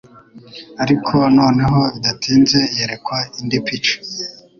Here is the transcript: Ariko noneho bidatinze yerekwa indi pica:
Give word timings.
Ariko 0.83 1.15
noneho 1.37 1.79
bidatinze 1.93 2.59
yerekwa 2.77 3.17
indi 3.41 3.57
pica: 3.65 3.95